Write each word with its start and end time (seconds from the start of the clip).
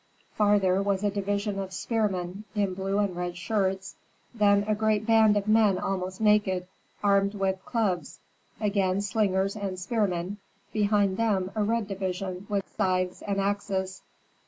Farther 0.31 0.81
was 0.81 1.03
a 1.03 1.11
division 1.11 1.59
of 1.59 1.71
spearmen 1.71 2.43
in 2.55 2.73
blue 2.73 2.97
and 2.97 3.15
red 3.15 3.37
shirts, 3.37 3.97
then 4.33 4.63
a 4.63 4.73
great 4.73 5.05
band 5.05 5.37
of 5.37 5.47
men 5.47 5.77
almost 5.77 6.19
naked, 6.19 6.65
armed 7.03 7.35
with 7.35 7.63
clubs, 7.65 8.19
again 8.59 9.01
slingers 9.01 9.55
and 9.55 9.77
spearmen, 9.77 10.37
behind 10.73 11.17
them 11.17 11.51
a 11.53 11.63
red 11.63 11.87
division 11.87 12.47
with 12.49 12.67
scythes 12.67 13.21
and 13.21 13.39
axes. 13.39 14.01